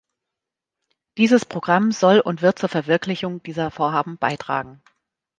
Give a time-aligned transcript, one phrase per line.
[1.19, 4.81] Dieses Programm soll und wird zur Verwirklichung dieser Vorhaben beitragen.